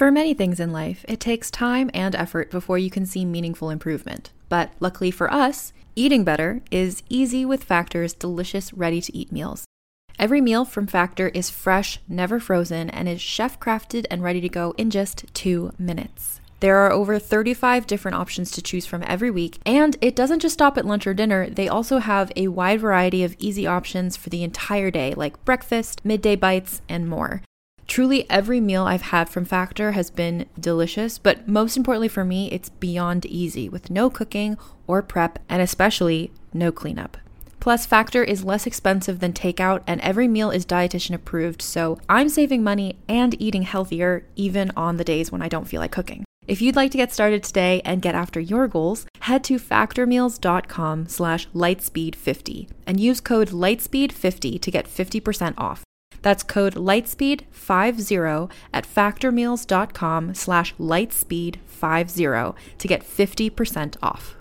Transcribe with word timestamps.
For 0.00 0.10
many 0.10 0.32
things 0.32 0.60
in 0.60 0.72
life, 0.72 1.04
it 1.08 1.20
takes 1.20 1.50
time 1.50 1.90
and 1.92 2.14
effort 2.14 2.50
before 2.50 2.78
you 2.78 2.88
can 2.88 3.04
see 3.04 3.26
meaningful 3.26 3.68
improvement. 3.68 4.30
But 4.48 4.72
luckily 4.80 5.10
for 5.10 5.30
us, 5.30 5.74
eating 5.94 6.24
better 6.24 6.62
is 6.70 7.02
easy 7.10 7.44
with 7.44 7.64
Factor's 7.64 8.14
delicious, 8.14 8.72
ready 8.72 9.02
to 9.02 9.14
eat 9.14 9.30
meals. 9.30 9.66
Every 10.18 10.40
meal 10.40 10.64
from 10.64 10.86
Factor 10.86 11.28
is 11.28 11.50
fresh, 11.50 11.98
never 12.08 12.40
frozen, 12.40 12.88
and 12.88 13.10
is 13.10 13.20
chef 13.20 13.60
crafted 13.60 14.06
and 14.10 14.22
ready 14.22 14.40
to 14.40 14.48
go 14.48 14.72
in 14.78 14.88
just 14.88 15.26
two 15.34 15.74
minutes. 15.78 16.40
There 16.60 16.78
are 16.78 16.90
over 16.90 17.18
35 17.18 17.86
different 17.86 18.16
options 18.16 18.50
to 18.52 18.62
choose 18.62 18.86
from 18.86 19.04
every 19.06 19.30
week, 19.30 19.58
and 19.66 19.98
it 20.00 20.16
doesn't 20.16 20.40
just 20.40 20.54
stop 20.54 20.78
at 20.78 20.86
lunch 20.86 21.06
or 21.06 21.12
dinner. 21.12 21.50
They 21.50 21.68
also 21.68 21.98
have 21.98 22.32
a 22.36 22.48
wide 22.48 22.80
variety 22.80 23.22
of 23.22 23.36
easy 23.38 23.66
options 23.66 24.16
for 24.16 24.30
the 24.30 24.44
entire 24.44 24.90
day, 24.90 25.12
like 25.12 25.44
breakfast, 25.44 26.02
midday 26.06 26.36
bites, 26.36 26.80
and 26.88 27.06
more. 27.06 27.42
Truly, 27.90 28.24
every 28.30 28.60
meal 28.60 28.84
I've 28.84 29.10
had 29.10 29.28
from 29.28 29.44
Factor 29.44 29.90
has 29.90 30.10
been 30.10 30.46
delicious, 30.60 31.18
but 31.18 31.48
most 31.48 31.76
importantly 31.76 32.06
for 32.06 32.24
me, 32.24 32.48
it's 32.52 32.68
beyond 32.68 33.26
easy 33.26 33.68
with 33.68 33.90
no 33.90 34.08
cooking 34.08 34.56
or 34.86 35.02
prep, 35.02 35.40
and 35.48 35.60
especially 35.60 36.30
no 36.54 36.70
cleanup. 36.70 37.16
Plus, 37.58 37.86
Factor 37.86 38.22
is 38.22 38.44
less 38.44 38.64
expensive 38.64 39.18
than 39.18 39.32
takeout, 39.32 39.82
and 39.88 40.00
every 40.02 40.28
meal 40.28 40.52
is 40.52 40.64
dietitian 40.64 41.16
approved, 41.16 41.62
so 41.62 41.98
I'm 42.08 42.28
saving 42.28 42.62
money 42.62 42.96
and 43.08 43.34
eating 43.42 43.62
healthier 43.62 44.24
even 44.36 44.70
on 44.76 44.96
the 44.96 45.02
days 45.02 45.32
when 45.32 45.42
I 45.42 45.48
don't 45.48 45.66
feel 45.66 45.80
like 45.80 45.90
cooking. 45.90 46.24
If 46.46 46.62
you'd 46.62 46.76
like 46.76 46.92
to 46.92 46.96
get 46.96 47.12
started 47.12 47.42
today 47.42 47.82
and 47.84 48.00
get 48.00 48.14
after 48.14 48.38
your 48.38 48.68
goals, 48.68 49.06
head 49.22 49.42
to 49.44 49.58
factormeals.com 49.58 51.08
slash 51.08 51.48
lightspeed50 51.48 52.68
and 52.86 53.00
use 53.00 53.20
code 53.20 53.48
lightspeed50 53.48 54.60
to 54.60 54.70
get 54.70 54.86
50% 54.86 55.54
off. 55.58 55.82
That's 56.22 56.42
code 56.42 56.74
lightspeed50 56.74 58.50
at 58.72 58.86
factormeals.com 58.86 60.34
slash 60.34 60.74
lightspeed50 60.76 62.54
to 62.78 62.88
get 62.88 63.02
50% 63.02 63.96
off. 64.02 64.36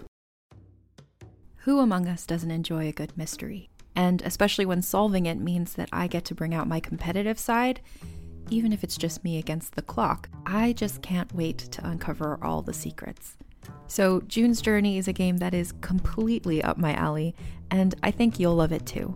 Who 1.63 1.79
among 1.79 2.07
us 2.07 2.25
doesn't 2.25 2.51
enjoy 2.51 2.87
a 2.87 2.93
good 2.93 3.17
mystery? 3.17 3.69
And 3.95 4.21
especially 4.21 4.65
when 4.65 4.81
solving 4.81 5.25
it 5.25 5.39
means 5.39 5.73
that 5.73 5.89
I 5.91 6.07
get 6.07 6.25
to 6.25 6.35
bring 6.35 6.53
out 6.53 6.67
my 6.67 6.79
competitive 6.79 7.37
side, 7.37 7.81
even 8.49 8.71
if 8.71 8.83
it's 8.83 8.97
just 8.97 9.23
me 9.23 9.37
against 9.37 9.75
the 9.75 9.81
clock, 9.81 10.29
I 10.45 10.73
just 10.73 11.01
can't 11.01 11.33
wait 11.33 11.57
to 11.57 11.87
uncover 11.87 12.39
all 12.41 12.61
the 12.61 12.73
secrets. 12.73 13.37
So, 13.87 14.21
June's 14.21 14.61
Journey 14.61 14.97
is 14.97 15.07
a 15.07 15.13
game 15.13 15.37
that 15.37 15.53
is 15.53 15.73
completely 15.81 16.63
up 16.63 16.77
my 16.77 16.93
alley, 16.93 17.35
and 17.69 17.93
I 18.01 18.11
think 18.11 18.39
you'll 18.39 18.55
love 18.55 18.71
it 18.71 18.85
too. 18.85 19.15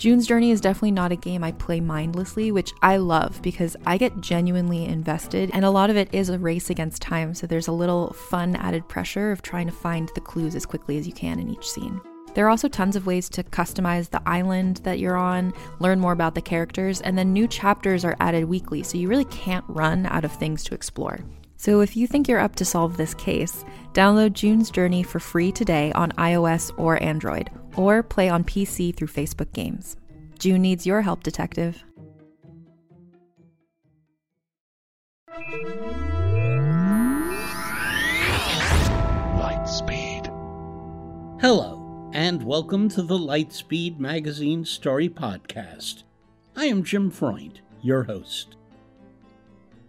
June's 0.00 0.26
Journey 0.26 0.50
is 0.50 0.62
definitely 0.62 0.92
not 0.92 1.12
a 1.12 1.16
game 1.16 1.44
I 1.44 1.52
play 1.52 1.78
mindlessly, 1.78 2.50
which 2.52 2.72
I 2.80 2.96
love 2.96 3.42
because 3.42 3.76
I 3.84 3.98
get 3.98 4.22
genuinely 4.22 4.86
invested, 4.86 5.50
and 5.52 5.62
a 5.62 5.70
lot 5.70 5.90
of 5.90 5.96
it 5.98 6.08
is 6.14 6.30
a 6.30 6.38
race 6.38 6.70
against 6.70 7.02
time, 7.02 7.34
so 7.34 7.46
there's 7.46 7.68
a 7.68 7.72
little 7.72 8.14
fun 8.14 8.56
added 8.56 8.88
pressure 8.88 9.30
of 9.30 9.42
trying 9.42 9.66
to 9.66 9.74
find 9.74 10.10
the 10.14 10.22
clues 10.22 10.54
as 10.54 10.64
quickly 10.64 10.96
as 10.96 11.06
you 11.06 11.12
can 11.12 11.38
in 11.38 11.50
each 11.50 11.70
scene. 11.70 12.00
There 12.32 12.46
are 12.46 12.48
also 12.48 12.66
tons 12.66 12.96
of 12.96 13.04
ways 13.04 13.28
to 13.28 13.42
customize 13.42 14.08
the 14.08 14.22
island 14.24 14.78
that 14.84 15.00
you're 15.00 15.18
on, 15.18 15.52
learn 15.80 16.00
more 16.00 16.12
about 16.14 16.34
the 16.34 16.40
characters, 16.40 17.02
and 17.02 17.18
then 17.18 17.34
new 17.34 17.46
chapters 17.46 18.02
are 18.02 18.16
added 18.20 18.46
weekly, 18.46 18.82
so 18.82 18.96
you 18.96 19.06
really 19.06 19.26
can't 19.26 19.66
run 19.68 20.06
out 20.06 20.24
of 20.24 20.32
things 20.32 20.64
to 20.64 20.74
explore. 20.74 21.20
So 21.58 21.82
if 21.82 21.94
you 21.94 22.06
think 22.06 22.26
you're 22.26 22.40
up 22.40 22.56
to 22.56 22.64
solve 22.64 22.96
this 22.96 23.12
case, 23.12 23.66
download 23.92 24.32
June's 24.32 24.70
Journey 24.70 25.02
for 25.02 25.20
free 25.20 25.52
today 25.52 25.92
on 25.92 26.12
iOS 26.12 26.72
or 26.78 27.02
Android, 27.02 27.50
or 27.76 28.02
play 28.02 28.28
on 28.28 28.44
PC 28.44 28.94
through 28.94 29.08
Facebook 29.08 29.52
Games. 29.52 29.96
June 30.38 30.62
needs 30.62 30.86
your 30.86 31.02
help, 31.02 31.22
detective. 31.22 31.84
Lightspeed. 39.36 40.26
Hello, 41.40 42.10
and 42.12 42.42
welcome 42.42 42.88
to 42.88 43.02
the 43.02 43.18
Lightspeed 43.18 43.98
Magazine 43.98 44.64
Story 44.64 45.08
Podcast. 45.08 46.02
I 46.56 46.66
am 46.66 46.82
Jim 46.82 47.10
Freund, 47.10 47.60
your 47.82 48.04
host. 48.04 48.56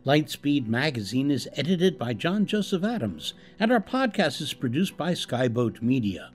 Lightspeed 0.05 0.67
Magazine 0.67 1.29
is 1.29 1.47
edited 1.55 1.97
by 1.97 2.13
John 2.13 2.45
Joseph 2.45 2.83
Adams, 2.83 3.33
and 3.59 3.71
our 3.71 3.81
podcast 3.81 4.41
is 4.41 4.53
produced 4.53 4.97
by 4.97 5.13
Skyboat 5.13 5.81
Media. 5.81 6.31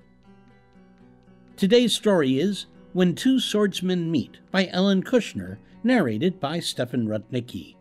Today's 1.57 1.95
story 1.95 2.39
is 2.39 2.67
When 2.93 3.15
Two 3.15 3.41
Swordsmen 3.41 4.11
Meet 4.11 4.41
by 4.51 4.69
Ellen 4.73 5.03
Kushner, 5.03 5.57
narrated 5.83 6.39
by 6.39 6.61
Stefan 6.61 7.07
Rudnicki. 7.09 7.77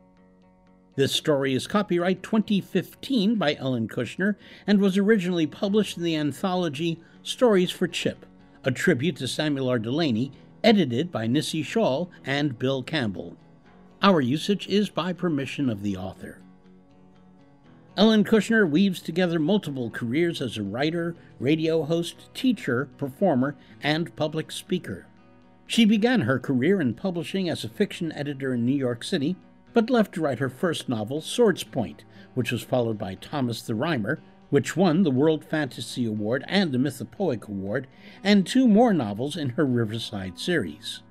This 0.95 1.11
story 1.11 1.53
is 1.53 1.67
copyright 1.67 2.23
2015 2.23 3.35
by 3.35 3.55
Ellen 3.55 3.89
Kushner 3.89 4.37
and 4.65 4.79
was 4.79 4.97
originally 4.97 5.45
published 5.45 5.97
in 5.97 6.03
the 6.03 6.15
anthology 6.15 7.01
Stories 7.21 7.69
for 7.69 7.89
Chip, 7.89 8.25
a 8.63 8.71
tribute 8.71 9.17
to 9.17 9.27
Samuel 9.27 9.67
R. 9.67 9.77
Delany, 9.77 10.31
edited 10.63 11.11
by 11.11 11.27
Nisi 11.27 11.61
Shawl 11.61 12.09
and 12.23 12.57
Bill 12.57 12.81
Campbell. 12.81 13.35
Our 14.01 14.21
usage 14.21 14.67
is 14.69 14.89
by 14.89 15.11
permission 15.11 15.69
of 15.69 15.83
the 15.83 15.97
author. 15.97 16.39
Ellen 17.97 18.25
Kushner 18.25 18.69
weaves 18.69 19.01
together 19.01 19.39
multiple 19.39 19.89
careers 19.89 20.41
as 20.41 20.57
a 20.57 20.63
writer, 20.63 21.15
radio 21.39 21.83
host, 21.83 22.33
teacher, 22.33 22.89
performer, 22.97 23.55
and 23.81 24.13
public 24.17 24.51
speaker. 24.51 25.05
She 25.65 25.85
began 25.85 26.21
her 26.21 26.37
career 26.37 26.81
in 26.81 26.93
publishing 26.93 27.47
as 27.47 27.63
a 27.63 27.69
fiction 27.69 28.11
editor 28.11 28.53
in 28.53 28.65
New 28.65 28.75
York 28.75 29.01
City, 29.01 29.37
but 29.73 29.89
left 29.89 30.13
to 30.15 30.21
write 30.21 30.39
her 30.39 30.49
first 30.49 30.89
novel, 30.89 31.21
Swordspoint, 31.21 32.03
which 32.33 32.51
was 32.51 32.63
followed 32.63 32.97
by 32.97 33.15
Thomas 33.15 33.61
the 33.61 33.75
Rhymer, 33.75 34.19
which 34.49 34.75
won 34.75 35.03
the 35.03 35.11
World 35.11 35.45
Fantasy 35.45 36.05
Award 36.05 36.43
and 36.49 36.73
the 36.73 36.77
Mythopoeic 36.77 37.47
Award, 37.47 37.87
and 38.21 38.45
two 38.45 38.67
more 38.67 38.93
novels 38.93 39.37
in 39.37 39.51
her 39.51 39.65
Riverside 39.65 40.37
series. 40.37 41.01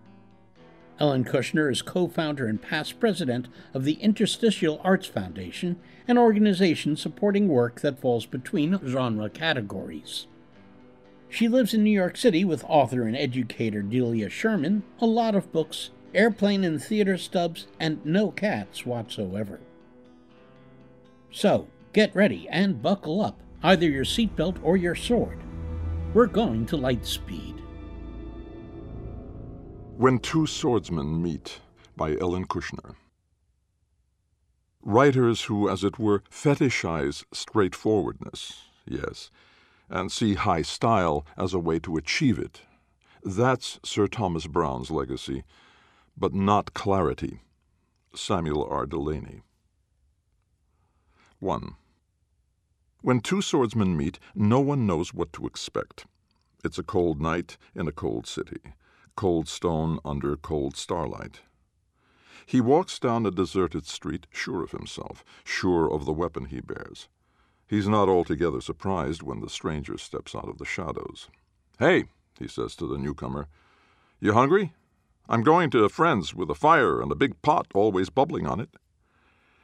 Ellen 1.00 1.25
Kushner 1.25 1.71
is 1.71 1.82
co 1.82 2.06
founder 2.06 2.47
and 2.47 2.62
past 2.62 3.00
president 3.00 3.49
of 3.72 3.84
the 3.84 3.94
Interstitial 3.94 4.81
Arts 4.84 5.06
Foundation, 5.06 5.77
an 6.06 6.19
organization 6.19 6.97
supporting 6.97 7.49
work 7.49 7.81
that 7.81 7.99
falls 7.99 8.27
between 8.27 8.78
genre 8.87 9.28
categories. 9.28 10.27
She 11.28 11.49
lives 11.49 11.75
in 11.75 11.82
New 11.82 11.91
York 11.91 12.16
City 12.16 12.44
with 12.44 12.65
author 12.69 13.03
and 13.03 13.16
educator 13.16 13.82
Delia 13.82 14.28
Sherman, 14.28 14.84
a 15.00 15.06
lot 15.06 15.34
of 15.34 15.50
books, 15.50 15.91
airplane 16.15 16.62
and 16.62 16.81
theater 16.81 17.19
stubs, 17.19 17.66
and 17.81 18.05
no 18.06 18.31
cats 18.31 18.87
whatsoever. 18.87 19.59
So, 21.32 21.66
get 21.93 22.15
ready 22.15 22.49
and 22.49 22.81
buckle 22.81 23.21
up, 23.21 23.41
either 23.65 23.88
your 23.88 24.05
seatbelt 24.05 24.59
or 24.62 24.76
your 24.76 24.94
sword. 24.94 25.43
We're 26.12 26.26
going 26.26 26.66
to 26.66 26.76
light 26.76 27.05
speed. 27.05 27.53
When 29.97 30.19
Two 30.19 30.49
Swordsmen 30.49 31.22
Meet 31.22 31.60
by 31.97 32.16
Ellen 32.16 32.47
Kushner. 32.47 32.97
Writers 34.82 35.43
who, 35.43 35.69
as 35.69 35.84
it 35.84 36.00
were, 36.00 36.25
fetishize 36.28 37.25
straightforwardness, 37.32 38.65
yes, 38.88 39.31
and 39.88 40.10
see 40.10 40.34
high 40.34 40.62
style 40.62 41.25
as 41.38 41.55
a 41.55 41.60
way 41.60 41.78
to 41.78 41.97
achieve 41.97 42.41
it. 42.41 42.62
That's 43.22 43.78
Sir 43.84 44.09
Thomas 44.09 44.49
Browne's 44.49 44.91
legacy, 44.91 45.44
but 46.16 46.34
not 46.34 46.75
clarity. 46.75 47.43
Samuel 48.17 48.67
R. 48.69 48.87
Delany. 48.87 49.43
1. 51.38 51.76
When 53.00 53.20
two 53.20 53.41
swordsmen 53.41 53.96
meet, 53.96 54.19
no 54.35 54.58
one 54.58 54.88
knows 54.88 55.14
what 55.14 55.32
to 55.35 55.46
expect. 55.46 56.05
It's 56.64 56.79
a 56.79 56.82
cold 56.82 57.20
night 57.20 57.56
in 57.76 57.87
a 57.87 57.93
cold 57.93 58.26
city 58.26 58.61
cold 59.16 59.49
stone 59.49 59.99
under 60.05 60.37
cold 60.37 60.76
starlight. 60.76 61.40
He 62.46 62.61
walks 62.61 62.99
down 62.99 63.25
a 63.25 63.31
deserted 63.31 63.87
street, 63.87 64.26
sure 64.31 64.62
of 64.62 64.72
himself, 64.72 65.25
sure 65.44 65.90
of 65.90 66.05
the 66.05 66.12
weapon 66.12 66.46
he 66.46 66.61
bears. 66.61 67.08
He's 67.66 67.88
not 67.88 68.08
altogether 68.08 68.61
surprised 68.61 69.22
when 69.22 69.40
the 69.40 69.49
stranger 69.49 69.96
steps 69.96 70.34
out 70.34 70.49
of 70.49 70.58
the 70.58 70.66
shadows. 70.66 71.28
Hey, 71.78 72.05
he 72.38 72.46
says 72.46 72.76
to 72.76 72.87
the 72.87 72.99
newcomer, 72.99 73.49
you 74.20 74.32
hungry? 74.32 74.75
I'm 75.28 75.43
going 75.43 75.70
to 75.70 75.84
a 75.84 75.88
friend's 75.88 76.34
with 76.34 76.50
a 76.50 76.55
fire 76.55 77.00
and 77.00 77.10
a 77.10 77.17
big 77.17 77.40
pot 77.40 77.67
always 77.75 78.10
bubbling 78.10 78.46
on 78.46 78.60
it. 78.60 78.70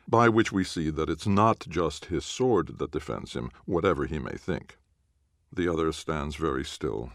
By 0.09 0.29
which 0.29 0.51
we 0.51 0.65
see 0.65 0.91
that 0.91 1.11
it's 1.11 1.27
not 1.27 1.67
just 1.69 2.07
his 2.07 2.25
sword 2.25 2.79
that 2.79 2.91
defends 2.91 3.35
him, 3.35 3.51
whatever 3.65 4.07
he 4.07 4.19
may 4.19 4.37
think. 4.37 4.79
The 5.53 5.69
other 5.69 5.93
stands 5.93 6.37
very 6.37 6.65
still, 6.65 7.13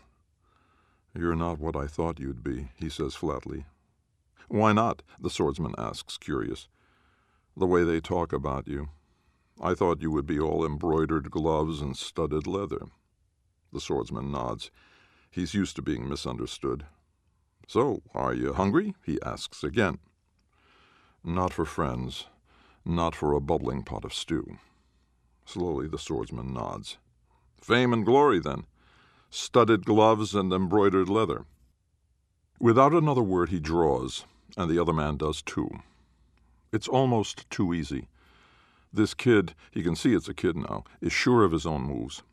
you're 1.15 1.35
not 1.35 1.59
what 1.59 1.75
I 1.75 1.87
thought 1.87 2.19
you'd 2.19 2.43
be, 2.43 2.69
he 2.75 2.89
says 2.89 3.15
flatly. 3.15 3.65
Why 4.47 4.73
not? 4.73 5.01
the 5.19 5.29
swordsman 5.29 5.73
asks, 5.77 6.17
curious. 6.17 6.67
The 7.57 7.65
way 7.65 7.83
they 7.83 7.99
talk 7.99 8.33
about 8.33 8.67
you. 8.67 8.89
I 9.61 9.73
thought 9.73 10.01
you 10.01 10.11
would 10.11 10.25
be 10.25 10.39
all 10.39 10.65
embroidered 10.65 11.31
gloves 11.31 11.81
and 11.81 11.95
studded 11.95 12.45
leather. 12.45 12.87
The 13.71 13.79
swordsman 13.79 14.31
nods. 14.31 14.71
He's 15.31 15.53
used 15.53 15.75
to 15.77 15.81
being 15.81 16.07
misunderstood. 16.07 16.85
So, 17.67 18.01
are 18.13 18.33
you 18.33 18.53
hungry? 18.53 18.95
he 19.05 19.21
asks 19.21 19.63
again. 19.63 19.99
Not 21.23 21.53
for 21.53 21.65
friends, 21.65 22.27
not 22.83 23.15
for 23.15 23.33
a 23.33 23.41
bubbling 23.41 23.83
pot 23.83 24.05
of 24.05 24.13
stew. 24.13 24.57
Slowly 25.45 25.87
the 25.87 25.97
swordsman 25.97 26.53
nods. 26.53 26.97
Fame 27.61 27.93
and 27.93 28.05
glory, 28.05 28.39
then. 28.39 28.65
Studded 29.29 29.85
gloves 29.85 30.33
and 30.33 30.51
embroidered 30.53 31.09
leather. 31.09 31.45
Without 32.59 32.93
another 32.93 33.21
word, 33.21 33.49
he 33.49 33.59
draws, 33.59 34.25
and 34.57 34.69
the 34.69 34.79
other 34.79 34.93
man 34.93 35.17
does 35.17 35.41
too. 35.41 35.69
It's 36.71 36.87
almost 36.87 37.49
too 37.49 37.73
easy. 37.73 38.07
This 38.93 39.13
kid, 39.13 39.53
he 39.71 39.83
can 39.83 39.95
see 39.95 40.13
it's 40.13 40.29
a 40.29 40.33
kid 40.33 40.55
now, 40.55 40.85
is 41.01 41.11
sure 41.11 41.43
of 41.43 41.51
his 41.51 41.65
own 41.65 41.81
moves. 41.81 42.23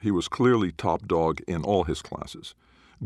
He 0.00 0.10
was 0.10 0.28
clearly 0.28 0.72
top 0.72 1.06
dog 1.06 1.40
in 1.46 1.62
all 1.62 1.84
his 1.84 2.00
classes. 2.00 2.54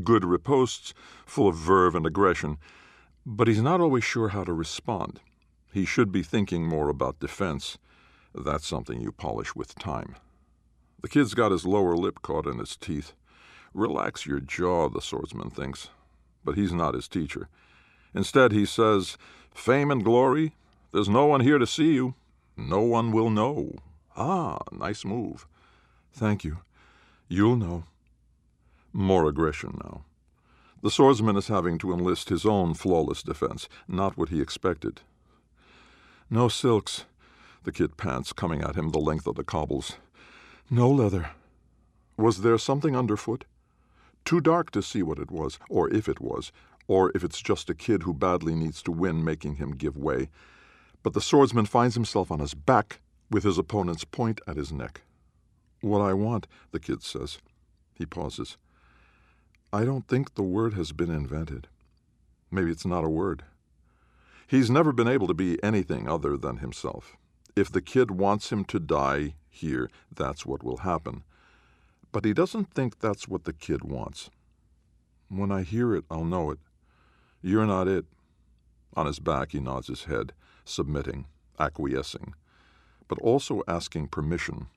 Good 0.05 0.23
ripostes, 0.23 0.93
full 1.27 1.49
of 1.49 1.57
verve 1.57 1.95
and 1.97 2.07
aggression, 2.07 2.59
but 3.27 3.49
he's 3.49 3.63
not 3.63 3.81
always 3.81 4.05
sure 4.05 4.29
how 4.29 4.45
to 4.45 4.53
respond. 4.53 5.21
He 5.73 5.85
should 5.85 6.13
be 6.13 6.23
thinking 6.23 6.67
more 6.67 6.89
about 6.89 7.21
defense. 7.21 7.79
That's 8.35 8.67
something 8.67 9.01
you 9.01 9.13
polish 9.13 9.55
with 9.55 9.75
time. 9.77 10.17
The 11.03 11.09
kid's 11.09 11.35
got 11.35 11.53
his 11.53 11.65
lower 11.65 11.97
lip 11.97 12.23
caught 12.23 12.47
in 12.47 12.59
his 12.59 12.77
teeth. 12.77 13.15
Relax 13.73 14.27
your 14.27 14.41
jaw, 14.41 14.89
the 14.89 15.01
swordsman 15.01 15.51
thinks. 15.51 15.89
But 16.45 16.57
he's 16.57 16.73
not 16.73 16.95
his 16.95 17.09
teacher. 17.09 17.49
Instead, 18.15 18.53
he 18.53 18.67
says, 18.67 19.17
Fame 19.55 19.91
and 19.91 20.05
glory, 20.05 20.55
there's 20.93 21.09
no 21.09 21.27
one 21.27 21.41
here 21.41 21.59
to 21.59 21.67
see 21.67 21.93
you. 21.93 22.15
No 22.57 22.81
one 22.81 23.13
will 23.13 23.31
know. 23.31 23.77
Ah, 24.17 24.59
nice 24.73 25.05
move. 25.05 25.47
Thank 26.13 26.45
you. 26.45 26.59
You'll 27.29 27.57
know. 27.57 27.85
More 28.93 29.29
aggression 29.29 29.79
now. 29.85 30.05
The 30.83 30.91
swordsman 30.91 31.37
is 31.37 31.49
having 31.49 31.79
to 31.79 31.93
enlist 31.93 32.31
his 32.31 32.45
own 32.45 32.75
flawless 32.75 33.23
defense, 33.23 33.69
not 33.87 34.17
what 34.17 34.31
he 34.31 34.41
expected. 34.41 35.03
No 36.29 36.49
silks, 36.49 37.05
the 37.65 37.73
kid 37.73 37.97
pants, 37.97 38.33
coming 38.33 38.63
at 38.63 38.77
him 38.77 38.91
the 38.91 38.99
length 38.99 39.27
of 39.27 39.37
the 39.37 39.45
cobbles. 39.45 39.97
No 40.71 40.91
leather. 40.91 41.31
Was 42.17 42.43
there 42.43 42.59
something 42.59 42.97
underfoot? 42.97 43.45
Too 44.25 44.41
dark 44.41 44.71
to 44.73 44.83
see 44.83 45.03
what 45.03 45.19
it 45.19 45.31
was, 45.31 45.59
or 45.69 45.89
if 45.91 46.09
it 46.09 46.21
was, 46.21 46.53
or 46.87 47.13
if 47.15 47.25
it's 47.25 47.41
just 47.41 47.71
a 47.71 47.75
kid 47.75 48.03
who 48.03 48.15
badly 48.15 48.55
needs 48.55 48.83
to 48.83 48.93
win 48.93 49.25
making 49.25 49.57
him 49.57 49.73
give 49.73 49.97
way 49.97 50.29
but 51.03 51.15
the 51.15 51.21
swordsman 51.21 51.67
finds 51.67 51.95
himself 51.95 52.31
on 52.31 52.41
his 52.41 52.55
back 52.55 53.01
with 53.31 53.45
his 53.45 53.59
opponent's 53.59 54.05
point 54.05 54.41
at 54.47 54.57
his 54.57 54.73
neck. 54.73 55.03
What 55.81 56.01
I 56.01 56.13
want, 56.13 56.47
the 56.73 56.81
kid 56.81 57.03
says. 57.03 57.39
He 57.95 58.05
pauses. 58.05 58.57
I 59.73 59.85
don't 59.85 60.07
think 60.09 60.35
the 60.35 60.43
word 60.43 60.75
has 60.75 60.93
been 60.93 61.11
invented. 61.11 61.69
Maybe 62.51 62.71
it's 62.71 62.87
not 62.87 63.05
a 63.05 63.09
word. 63.09 63.45
He's 64.47 64.71
never 64.71 64.93
been 64.93 65.09
able 65.09 65.29
to 65.29 65.35
be 65.35 65.63
anything 65.63 66.09
other 66.09 66.37
than 66.37 66.59
himself. 66.59 67.17
If 67.55 67.71
the 67.71 67.81
kid 67.81 68.11
wants 68.11 68.51
him 68.51 68.65
to 68.67 68.81
die 68.81 69.35
here, 69.49 69.91
that's 70.13 70.45
what 70.45 70.63
will 70.63 70.79
happen. 70.79 71.23
But 72.13 72.25
he 72.25 72.33
doesn't 72.33 72.73
think 72.75 72.99
that's 72.99 73.29
what 73.29 73.45
the 73.45 73.53
kid 73.53 73.85
wants. 73.85 74.31
When 75.29 75.53
I 75.53 75.63
hear 75.63 75.95
it, 75.95 76.05
I'll 76.11 76.25
know 76.25 76.51
it. 76.51 76.59
You're 77.43 77.67
not 77.67 77.89
it. 77.89 78.05
On 78.95 79.07
his 79.07 79.21
back, 79.21 79.53
he 79.53 79.61
nods 79.61 79.87
his 79.87 80.05
head 80.05 80.33
submitting, 80.65 81.27
acquiescing, 81.59 82.35
but 83.09 83.19
also 83.19 83.63
asking 83.67 84.09
permission. 84.09 84.69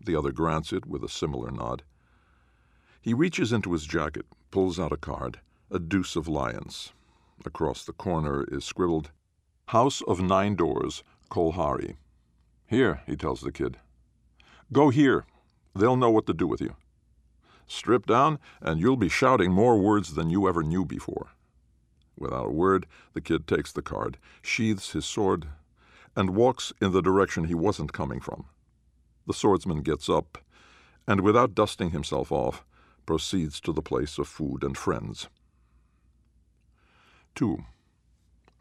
The 0.00 0.16
other 0.16 0.32
grants 0.32 0.72
it 0.72 0.86
with 0.86 1.02
a 1.02 1.08
similar 1.08 1.50
nod. 1.50 1.82
He 3.02 3.12
reaches 3.14 3.52
into 3.52 3.72
his 3.72 3.86
jacket, 3.86 4.26
pulls 4.50 4.78
out 4.78 4.92
a 4.92 4.96
card, 4.96 5.40
a 5.70 5.78
deuce 5.78 6.16
of 6.16 6.28
lions. 6.28 6.92
Across 7.44 7.84
the 7.84 7.92
corner 7.92 8.44
is 8.44 8.64
scribbled, 8.64 9.10
House 9.68 10.02
of 10.02 10.20
Nine 10.20 10.54
Doors, 10.54 11.02
Kolhari. 11.30 11.96
Here, 12.66 13.02
he 13.06 13.16
tells 13.16 13.40
the 13.40 13.52
kid. 13.52 13.78
Go 14.72 14.90
here. 14.90 15.24
They'll 15.74 15.96
know 15.96 16.10
what 16.10 16.26
to 16.26 16.34
do 16.34 16.46
with 16.46 16.60
you. 16.60 16.76
Strip 17.66 18.06
down, 18.06 18.38
and 18.60 18.80
you'll 18.80 18.96
be 18.96 19.08
shouting 19.08 19.52
more 19.52 19.78
words 19.78 20.14
than 20.14 20.30
you 20.30 20.48
ever 20.48 20.62
knew 20.62 20.84
before. 20.84 21.28
Without 22.16 22.46
a 22.46 22.50
word, 22.50 22.86
the 23.12 23.20
kid 23.20 23.46
takes 23.46 23.72
the 23.72 23.82
card, 23.82 24.18
sheathes 24.42 24.90
his 24.92 25.06
sword, 25.06 25.46
and 26.16 26.34
walks 26.36 26.72
in 26.80 26.92
the 26.92 27.00
direction 27.00 27.44
he 27.44 27.54
wasn't 27.54 27.92
coming 27.92 28.20
from. 28.20 28.46
The 29.26 29.32
swordsman 29.32 29.82
gets 29.82 30.08
up, 30.08 30.38
and 31.06 31.20
without 31.20 31.54
dusting 31.54 31.90
himself 31.90 32.32
off, 32.32 32.64
proceeds 33.06 33.60
to 33.60 33.72
the 33.72 33.82
place 33.82 34.18
of 34.18 34.28
food 34.28 34.62
and 34.64 34.76
friends. 34.76 35.28
2. 37.36 37.64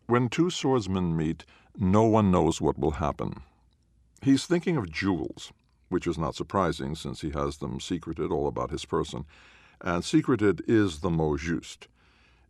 When 0.06 0.30
two 0.30 0.50
swordsmen 0.50 1.18
meet, 1.18 1.46
no 1.78 2.04
one 2.04 2.32
knows 2.32 2.62
what 2.62 2.78
will 2.80 2.92
happen. 2.92 3.42
He's 4.22 4.46
thinking 4.46 4.78
of 4.78 4.92
jewels, 4.92 5.52
which 5.90 6.08
is 6.08 6.18
not 6.18 6.36
surprising 6.36 6.96
since 6.96 7.22
he 7.22 7.32
has 7.32 7.58
them 7.58 7.80
secreted 7.80 8.32
all 8.32 8.48
about 8.48 8.72
his 8.72 8.86
person, 8.86 9.26
and 9.82 10.04
secreted 10.04 10.62
is 10.68 11.00
the 11.00 11.10
mot 11.10 11.40
juste. 11.40 11.88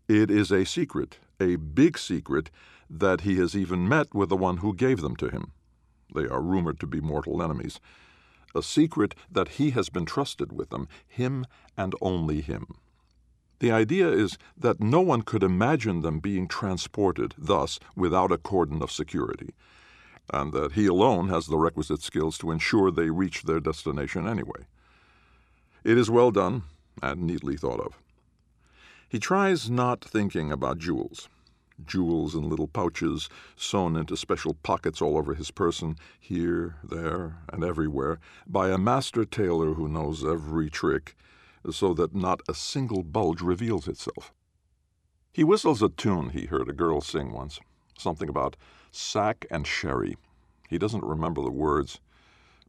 It 0.07 0.31
is 0.31 0.51
a 0.51 0.65
secret, 0.65 1.19
a 1.39 1.56
big 1.56 1.97
secret, 1.97 2.50
that 2.89 3.21
he 3.21 3.38
has 3.38 3.56
even 3.56 3.88
met 3.88 4.13
with 4.13 4.30
the 4.30 4.38
one 4.38 4.57
who 4.57 4.74
gave 4.74 5.01
them 5.01 5.15
to 5.18 5.30
him. 5.30 5.51
They 6.13 6.27
are 6.27 6.41
rumored 6.41 6.80
to 6.80 6.88
be 6.88 7.01
mortal 7.01 7.41
enemies. 7.41 7.80
A 8.56 8.63
secret 8.63 9.13
that 9.31 9.50
he 9.50 9.71
has 9.71 9.89
been 9.89 10.06
trusted 10.06 10.51
with 10.51 10.69
them, 10.71 10.88
him 11.07 11.45
and 11.77 11.94
only 12.01 12.42
him. 12.42 12.65
The 13.59 13.71
idea 13.71 14.09
is 14.09 14.38
that 14.57 14.80
no 14.80 15.01
one 15.01 15.21
could 15.21 15.44
imagine 15.44 16.01
them 16.01 16.19
being 16.19 16.47
transported 16.47 17.35
thus 17.38 17.80
without 17.95 18.31
a 18.31 18.38
cordon 18.38 18.81
of 18.81 18.92
security, 18.92 19.53
and 20.33 20.53
that 20.53 20.73
he 20.73 20.87
alone 20.87 21.29
has 21.29 21.47
the 21.47 21.57
requisite 21.57 22.01
skills 22.01 22.37
to 22.39 22.51
ensure 22.51 22.91
they 22.91 23.09
reach 23.09 23.43
their 23.43 23.59
destination 23.59 24.27
anyway. 24.27 24.67
It 25.83 25.97
is 25.97 26.09
well 26.09 26.31
done 26.31 26.63
and 27.01 27.23
neatly 27.23 27.57
thought 27.57 27.79
of. 27.79 27.97
He 29.07 29.19
tries 29.19 29.69
not 29.69 30.03
thinking 30.03 30.51
about 30.51 30.77
jewels. 30.77 31.29
Jewels 31.85 32.35
in 32.35 32.49
little 32.49 32.67
pouches, 32.67 33.29
sewn 33.55 33.95
into 33.95 34.18
special 34.18 34.54
pockets 34.54 35.01
all 35.01 35.18
over 35.18 35.33
his 35.33 35.49
person, 35.49 35.95
here, 36.19 36.75
there, 36.83 37.37
and 37.51 37.63
everywhere, 37.63 38.19
by 38.45 38.69
a 38.69 38.77
master 38.77 39.23
tailor 39.23 39.73
who 39.73 39.87
knows 39.87 40.25
every 40.25 40.69
trick, 40.69 41.15
so 41.71 41.94
that 41.94 42.13
not 42.13 42.42
a 42.49 42.54
single 42.54 43.01
bulge 43.01 43.42
reveals 43.42 43.87
itself. 43.87 44.33
He 45.31 45.44
whistles 45.44 45.81
a 45.81 45.89
tune 45.89 46.31
he 46.31 46.45
heard 46.45 46.68
a 46.68 46.73
girl 46.73 47.01
sing 47.01 47.31
once, 47.31 47.59
something 47.97 48.27
about 48.30 48.57
sack 48.91 49.45
and 49.49 49.65
sherry. 49.65 50.17
He 50.69 50.77
doesn't 50.77 51.03
remember 51.03 51.41
the 51.41 51.51
words, 51.51 51.99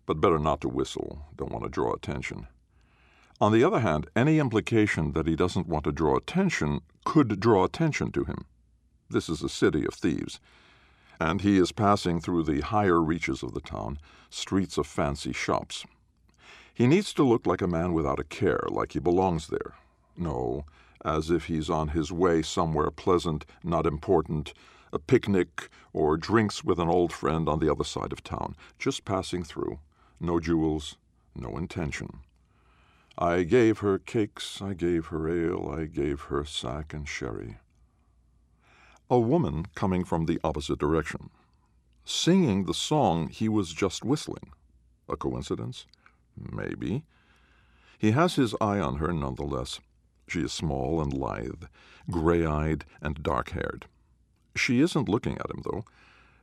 but 0.06 0.20
better 0.20 0.38
not 0.38 0.60
to 0.62 0.68
whistle, 0.68 1.26
don't 1.36 1.52
want 1.52 1.64
to 1.64 1.70
draw 1.70 1.92
attention. 1.92 2.46
On 3.40 3.52
the 3.52 3.64
other 3.64 3.80
hand, 3.80 4.08
any 4.14 4.38
implication 4.38 5.12
that 5.12 5.26
he 5.26 5.34
doesn't 5.34 5.66
want 5.66 5.84
to 5.84 5.92
draw 5.92 6.16
attention 6.16 6.80
could 7.04 7.40
draw 7.40 7.64
attention 7.64 8.12
to 8.12 8.24
him. 8.24 8.44
This 9.08 9.28
is 9.28 9.42
a 9.42 9.48
city 9.48 9.86
of 9.86 9.94
thieves, 9.94 10.40
and 11.18 11.40
he 11.40 11.58
is 11.58 11.72
passing 11.72 12.20
through 12.20 12.44
the 12.44 12.60
higher 12.60 13.00
reaches 13.00 13.42
of 13.42 13.54
the 13.54 13.60
town, 13.60 13.98
streets 14.28 14.78
of 14.78 14.86
fancy 14.86 15.32
shops. 15.32 15.84
He 16.72 16.86
needs 16.86 17.12
to 17.14 17.24
look 17.24 17.46
like 17.46 17.62
a 17.62 17.66
man 17.66 17.92
without 17.92 18.20
a 18.20 18.24
care, 18.24 18.64
like 18.68 18.92
he 18.92 19.00
belongs 19.00 19.48
there. 19.48 19.74
No, 20.16 20.64
as 21.04 21.30
if 21.30 21.46
he's 21.46 21.70
on 21.70 21.88
his 21.88 22.12
way 22.12 22.42
somewhere 22.42 22.90
pleasant, 22.90 23.44
not 23.62 23.86
important, 23.86 24.52
a 24.92 24.98
picnic, 24.98 25.68
or 25.92 26.16
drinks 26.16 26.64
with 26.64 26.78
an 26.78 26.88
old 26.88 27.12
friend 27.12 27.48
on 27.48 27.58
the 27.58 27.70
other 27.70 27.84
side 27.84 28.12
of 28.12 28.22
town, 28.22 28.56
just 28.78 29.04
passing 29.04 29.42
through. 29.42 29.78
No 30.18 30.40
jewels, 30.40 30.96
no 31.34 31.56
intention. 31.56 32.20
I 33.18 33.42
gave 33.42 33.78
her 33.78 33.98
cakes, 33.98 34.62
I 34.62 34.74
gave 34.74 35.06
her 35.06 35.28
ale, 35.28 35.74
I 35.76 35.84
gave 35.84 36.22
her 36.22 36.44
sack 36.44 36.94
and 36.94 37.08
sherry. 37.08 37.58
A 39.08 39.18
woman 39.18 39.66
coming 39.74 40.04
from 40.04 40.26
the 40.26 40.40
opposite 40.44 40.78
direction, 40.78 41.30
singing 42.04 42.64
the 42.64 42.74
song 42.74 43.28
he 43.28 43.48
was 43.48 43.72
just 43.72 44.04
whistling. 44.04 44.52
A 45.08 45.16
coincidence? 45.16 45.86
Maybe. 46.36 47.04
He 47.98 48.12
has 48.12 48.36
his 48.36 48.54
eye 48.60 48.78
on 48.78 48.96
her 48.96 49.12
nonetheless. 49.12 49.80
She 50.28 50.40
is 50.40 50.52
small 50.52 51.02
and 51.02 51.12
lithe, 51.12 51.64
gray 52.08 52.46
eyed 52.46 52.84
and 53.02 53.22
dark 53.22 53.50
haired. 53.50 53.86
She 54.60 54.80
isn't 54.80 55.08
looking 55.08 55.38
at 55.38 55.50
him, 55.50 55.62
though. 55.64 55.84